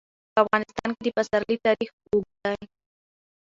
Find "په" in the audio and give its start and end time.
0.33-0.37